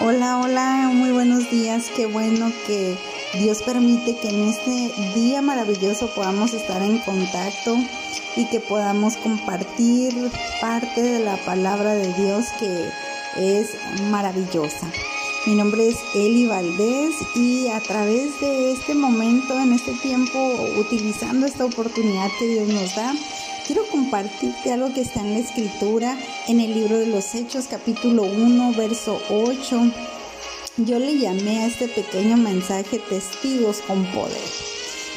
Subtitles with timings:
[0.00, 1.90] Hola, hola, muy buenos días.
[1.94, 2.96] Qué bueno que
[3.34, 7.76] Dios permite que en este día maravilloso podamos estar en contacto
[8.36, 10.14] y que podamos compartir
[10.62, 12.88] parte de la palabra de Dios que
[13.36, 13.76] es
[14.10, 14.90] maravillosa.
[15.46, 20.38] Mi nombre es Eli Valdés y a través de este momento, en este tiempo,
[20.78, 23.14] utilizando esta oportunidad que Dios nos da,
[23.66, 26.16] quiero compartirte algo que está en la escritura
[26.46, 29.80] en el libro de los Hechos capítulo 1 verso 8.
[30.78, 34.36] Yo le llamé a este pequeño mensaje testigos con poder.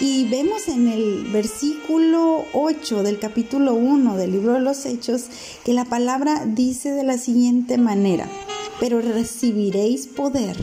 [0.00, 5.26] Y vemos en el versículo 8 del capítulo 1 del libro de los Hechos
[5.64, 8.26] que la palabra dice de la siguiente manera,
[8.80, 10.56] pero recibiréis poder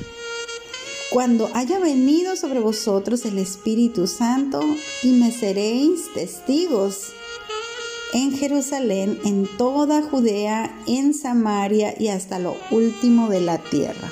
[1.11, 4.61] cuando haya venido sobre vosotros el Espíritu Santo
[5.02, 7.13] y me seréis testigos
[8.13, 14.09] en Jerusalén, en toda Judea, en Samaria y hasta lo último de la tierra.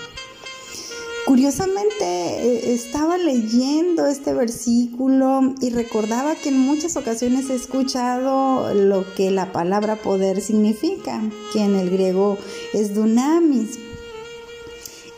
[1.27, 9.13] Curiosamente eh, estaba leyendo este versículo y recordaba que en muchas ocasiones he escuchado lo
[9.13, 12.37] que la palabra poder significa, que en el griego
[12.73, 13.86] es dunamis.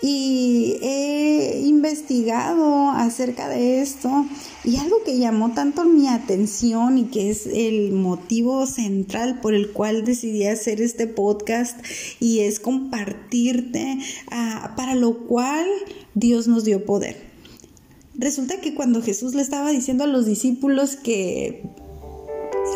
[0.01, 4.25] Y he investigado acerca de esto
[4.63, 9.71] y algo que llamó tanto mi atención y que es el motivo central por el
[9.71, 11.79] cual decidí hacer este podcast
[12.19, 13.99] y es compartirte
[14.31, 15.67] ah, para lo cual
[16.13, 17.29] Dios nos dio poder.
[18.15, 21.63] Resulta que cuando Jesús le estaba diciendo a los discípulos que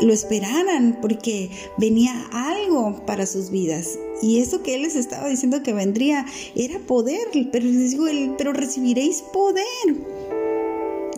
[0.04, 3.98] lo esperaran porque venía algo para sus vidas.
[4.22, 8.06] Y eso que él les estaba diciendo que vendría era poder, pero les digo,
[8.38, 9.66] pero recibiréis poder.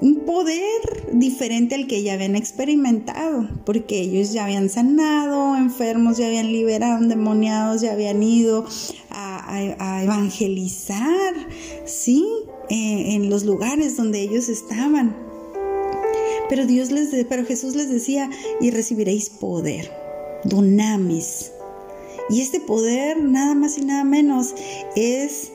[0.02, 6.28] Un poder diferente al que ya habían experimentado, porque ellos ya habían sanado, enfermos ya
[6.28, 8.66] habían liberado, endemoniados ya habían ido
[9.10, 11.34] a, evangelizar,
[11.86, 12.26] ¿sí?
[12.70, 15.25] Eh, en los lugares donde ellos estaban.
[16.50, 18.30] Pero Dios les, pero Jesús les decía,
[18.62, 19.92] y recibiréis poder,
[20.44, 21.52] dunamis.
[22.30, 24.56] Y este poder, nada más y nada menos,
[24.96, 25.52] es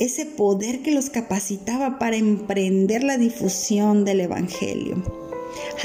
[0.00, 5.27] ese poder que los capacitaba para emprender la difusión del Evangelio.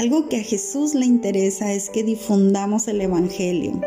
[0.00, 3.80] Algo que a Jesús le interesa es que difundamos el Evangelio.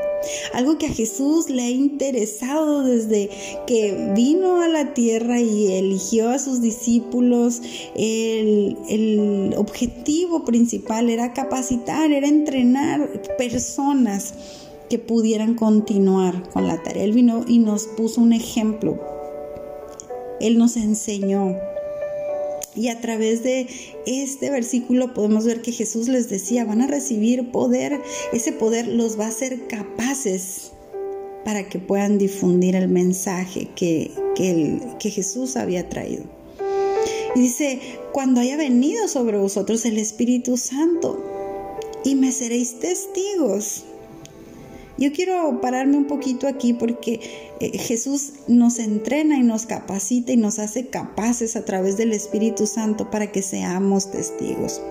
[0.54, 3.30] Algo que a Jesús le ha interesado desde
[3.66, 7.62] que vino a la tierra y eligió a sus discípulos,
[7.96, 14.34] el, objetivo principal era capacitar, era entrenar personas
[14.90, 17.04] que pudieran continuar con la tarea.
[17.04, 19.00] Él vino y nos puso un ejemplo.
[20.40, 21.56] Él nos enseñó
[22.78, 23.68] y a través de
[24.06, 28.00] este versículo podemos ver que Jesús les decía, van a recibir poder,
[28.32, 30.72] ese poder los va a hacer capaces
[31.44, 36.24] para que puedan difundir el mensaje que, que Jesús había traído.
[37.36, 37.80] Y dice,
[38.14, 41.24] cuando haya venido sobre vosotros el Espíritu Santo,
[42.04, 43.84] y me seréis testigos
[44.98, 47.20] yo quiero pararme un poquito aquí porque
[47.60, 52.66] eh, Jesús nos entrena y nos capacita y nos hace capaces a través del Espíritu
[52.66, 54.82] Santo para que seamos testigos.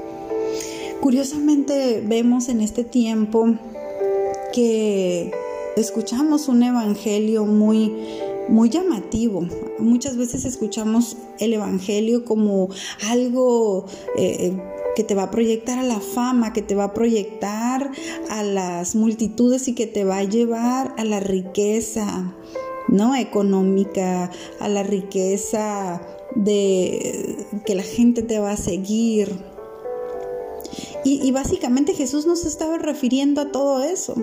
[1.01, 3.55] Curiosamente vemos en este tiempo
[4.53, 5.33] que
[5.77, 7.93] escuchamos un evangelio muy
[8.49, 9.47] muy llamativo.
[9.79, 12.69] Muchas veces escuchamos el Evangelio como
[13.09, 13.87] algo
[14.17, 14.57] eh,
[14.97, 17.91] que te va a proyectar a la fama, que te va a proyectar
[18.31, 22.35] a las multitudes y que te va a llevar a la riqueza,
[22.89, 23.15] ¿no?
[23.15, 26.01] Económica, a la riqueza
[26.35, 27.37] de
[27.67, 29.39] que la gente te va a seguir.
[31.05, 34.15] Y, básicamente Jesús nos estaba refiriendo a todo eso.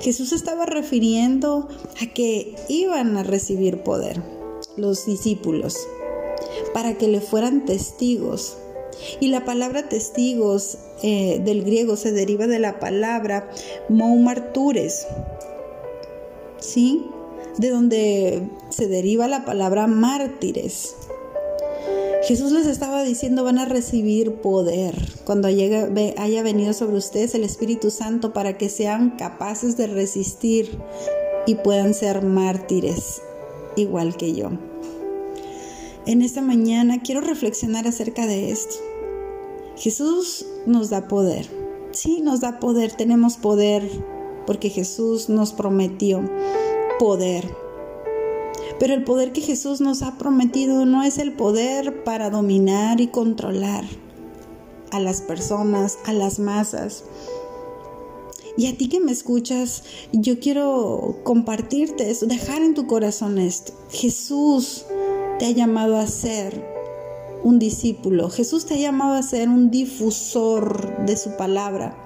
[0.00, 1.68] Jesús estaba refiriendo
[2.02, 4.22] a que iban a recibir poder
[4.76, 5.76] los discípulos
[6.72, 8.56] para que le fueran testigos
[9.20, 13.50] y la palabra testigos eh, del griego se deriva de la palabra
[13.88, 15.06] moumartures,
[16.58, 17.04] ¿sí?
[17.58, 20.96] De donde se deriva la palabra mártires.
[22.24, 24.94] Jesús les estaba diciendo van a recibir poder
[25.24, 30.78] cuando haya venido sobre ustedes el Espíritu Santo para que sean capaces de resistir
[31.46, 33.22] y puedan ser mártires
[33.76, 34.50] igual que yo
[36.08, 38.76] en esta mañana quiero reflexionar acerca de esto.
[39.76, 41.46] Jesús nos da poder.
[41.92, 42.92] Sí, nos da poder.
[42.92, 43.86] Tenemos poder
[44.46, 46.22] porque Jesús nos prometió
[46.98, 47.54] poder.
[48.80, 53.08] Pero el poder que Jesús nos ha prometido no es el poder para dominar y
[53.08, 53.84] controlar
[54.90, 57.04] a las personas, a las masas.
[58.56, 63.74] Y a ti que me escuchas, yo quiero compartirte esto, dejar en tu corazón esto.
[63.90, 64.86] Jesús
[65.38, 66.78] te ha llamado a ser
[67.42, 68.30] un discípulo.
[68.30, 71.96] Jesús te ha llamado a ser un difusor de su palabra.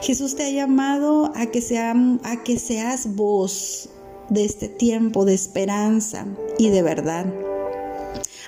[0.00, 3.90] Jesús te ha llamado a que, a que seas voz
[4.28, 6.26] de este tiempo de esperanza
[6.58, 7.26] y de verdad.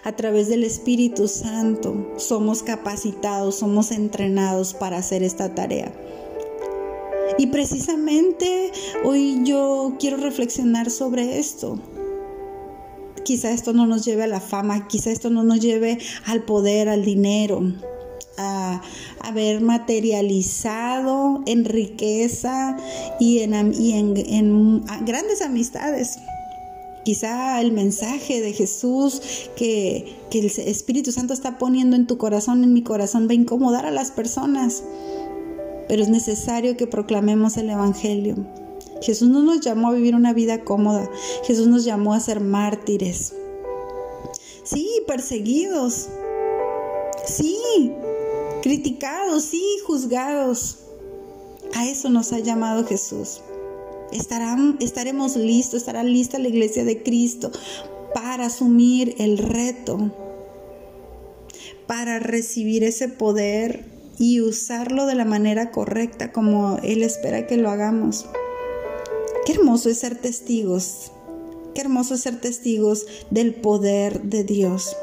[0.02, 5.92] A través del Espíritu Santo somos capacitados, somos entrenados para hacer esta tarea.
[7.38, 8.70] Y precisamente
[9.02, 11.78] hoy yo quiero reflexionar sobre esto.
[13.24, 16.90] Quizá esto no nos lleve a la fama, quizá esto no nos lleve al poder,
[16.90, 17.62] al dinero,
[18.36, 18.82] a
[19.20, 22.76] haber materializado en riqueza
[23.18, 26.18] y en, grandes amistades.
[27.04, 29.22] Quizá el mensaje de Jesús
[29.56, 33.34] que, que el Espíritu Santo está poniendo en tu corazón, en mi corazón, va a
[33.34, 34.82] incomodar a las personas.
[35.88, 38.63] Pero es necesario que proclamemos el Evangelio
[39.04, 41.10] Jesús no nos llamó a vivir una vida cómoda.
[41.44, 43.34] Jesús nos llamó a ser mártires.
[44.62, 46.08] Sí, perseguidos.
[47.26, 47.92] Sí,
[48.62, 50.78] criticados, sí, juzgados.
[51.74, 53.42] A eso nos ha llamado Jesús.
[54.10, 57.50] Estarán, estaremos listos, estará lista la iglesia de Cristo
[58.14, 60.12] para asumir el reto,
[61.86, 63.84] para recibir ese poder
[64.18, 68.26] y usarlo de la manera correcta como Él espera que lo hagamos.
[69.44, 71.12] Qué hermoso es ser testigos.
[71.74, 74.96] Qué hermoso es ser testigos del poder de Dios.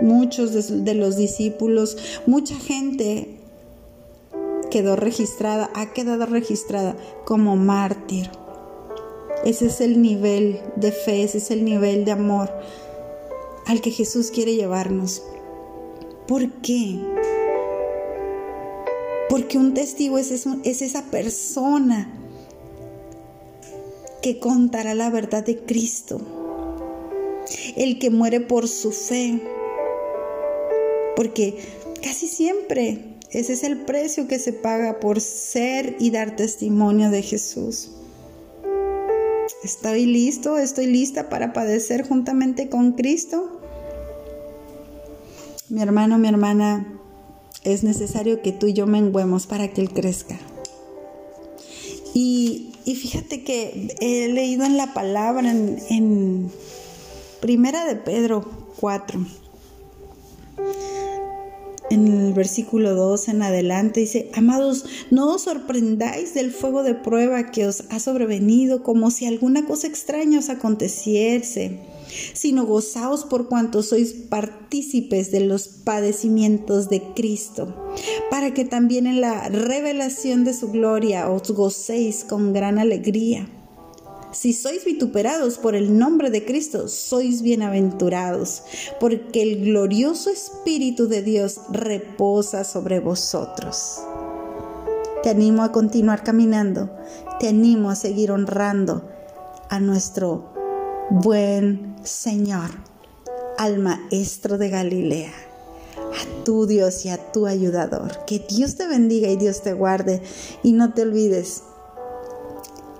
[0.00, 1.96] Muchos de, los discípulos,
[2.26, 3.40] mucha gente
[4.70, 8.30] quedó registrada, ha quedado registrada como mártir.
[9.44, 12.50] Ese es el nivel de fe, ese es el nivel de amor
[13.66, 15.24] al que Jesús quiere llevarnos.
[16.28, 17.00] ¿Por qué?
[19.28, 22.25] Porque un testigo es, es esa persona
[24.22, 26.20] que contará la verdad de Cristo,
[27.76, 29.40] el que muere por su fe,
[31.14, 31.58] porque
[32.02, 37.22] casi siempre ese es el precio que se paga por ser y dar testimonio de
[37.22, 37.90] Jesús.
[39.64, 40.58] ¿Estoy listo?
[40.58, 43.60] ¿Estoy lista para padecer juntamente con Cristo?
[45.68, 47.00] Mi hermano, mi hermana,
[47.64, 50.38] es necesario que tú y yo menguemos para que Él crezca.
[52.96, 56.50] Fíjate que he leído en la palabra, en,
[57.40, 58.50] Primera de Pedro
[58.80, 59.20] 4,
[61.90, 67.50] en el versículo 2 en adelante dice, amados, no os sorprendáis del fuego de prueba
[67.50, 71.80] que os ha sobrevenido como si alguna cosa extraña os aconteciese
[72.34, 77.74] sino gozaos por cuanto sois partícipes de los padecimientos de Cristo,
[78.30, 83.48] para que también en la revelación de su gloria os gocéis con gran alegría.
[84.32, 88.64] Si sois vituperados por el nombre de Cristo, sois bienaventurados,
[88.98, 94.00] porque el glorioso Espíritu de Dios reposa sobre vosotros.
[95.22, 96.90] Te animo a continuar caminando,
[97.38, 99.08] te animo a seguir honrando
[99.70, 100.52] a nuestro
[101.10, 102.70] buen Señor,
[103.58, 105.32] al Maestro de Galilea,
[105.96, 108.24] a tu Dios y a tu ayudador.
[108.26, 110.20] Que Dios te bendiga y Dios te guarde.
[110.62, 111.62] Y no te olvides,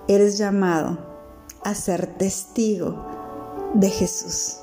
[0.07, 1.06] eres llamado
[1.67, 3.05] a ser testigo
[3.73, 4.59] de Jesús.